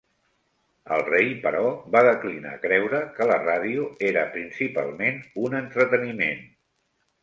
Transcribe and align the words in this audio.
El 0.95 1.03
Rei, 1.09 1.29
però, 1.43 1.61
va 1.97 2.01
declinar 2.09 2.55
creure 2.65 3.03
que 3.21 3.29
la 3.35 3.39
ràdio 3.45 3.87
era 4.11 4.27
principalment 4.35 5.25
un 5.47 5.63
entreteniment. 5.65 6.47